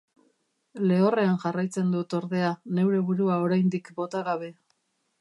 Lehorrean 0.91 1.35
jarraitzen 1.43 1.93
dut, 1.97 2.17
ordea, 2.21 2.51
neure 2.79 3.05
burua 3.13 3.39
oraindik 3.47 3.97
bota 4.01 4.27
gabe. 4.33 4.55